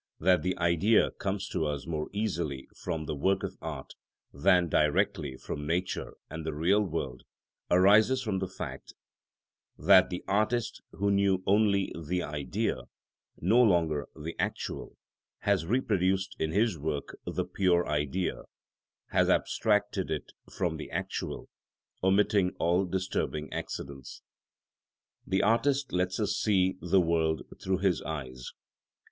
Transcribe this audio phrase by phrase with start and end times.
[0.19, 3.93] That the Idea comes to us more easily from the work of art
[4.33, 7.21] than directly from nature and the real world,
[7.69, 8.95] arises from the fact
[9.77, 12.85] that the artist, who knew only the Idea,
[13.41, 14.97] no longer the actual,
[15.41, 18.45] has reproduced in his work the pure Idea,
[19.09, 21.47] has abstracted it from the actual,
[22.01, 24.23] omitting all disturbing accidents.
[25.27, 28.51] The artist lets us see the world through his eyes.